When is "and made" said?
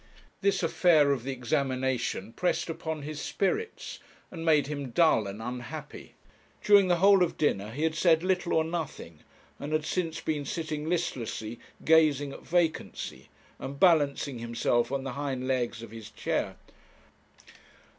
4.31-4.65